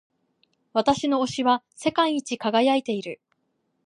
[0.73, 3.21] 私の押しは世界一輝いている。